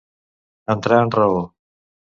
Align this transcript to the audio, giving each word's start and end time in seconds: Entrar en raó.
Entrar 0.75 0.99
en 1.03 1.15
raó. 1.19 1.47